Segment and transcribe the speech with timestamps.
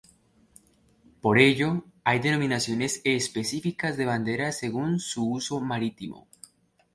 [1.21, 6.27] Por ello, hay denominaciones específicas de banderas según su uso marítimo.